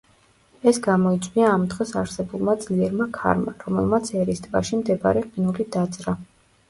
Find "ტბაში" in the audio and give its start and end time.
4.47-4.81